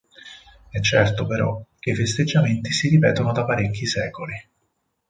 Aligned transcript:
È 0.71 0.79
certo, 0.79 1.27
però, 1.27 1.63
che 1.77 1.91
i 1.91 1.95
festeggiamenti 1.95 2.71
si 2.71 2.87
ripetono 2.87 3.31
da 3.33 3.45
parecchi 3.45 3.85
secoli. 3.85 4.33